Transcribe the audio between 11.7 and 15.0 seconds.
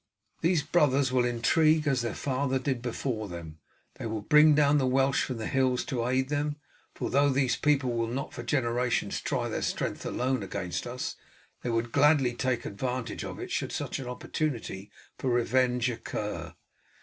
gladly take advantage of it should such an opportunity